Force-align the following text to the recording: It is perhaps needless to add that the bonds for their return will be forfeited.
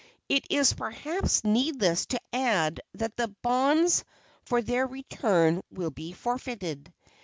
It 0.27 0.47
is 0.49 0.73
perhaps 0.73 1.43
needless 1.43 2.07
to 2.07 2.19
add 2.33 2.81
that 2.95 3.15
the 3.17 3.27
bonds 3.43 4.03
for 4.41 4.59
their 4.63 4.87
return 4.87 5.61
will 5.69 5.91
be 5.91 6.11
forfeited. 6.11 6.91